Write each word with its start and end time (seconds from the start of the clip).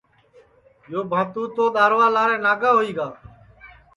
بھاتُو 1.11 1.43
تو 1.55 1.63
دؔارووا 1.75 2.07
ناگا 2.45 2.71
ہوئی 2.75 2.91
گا 2.97 3.07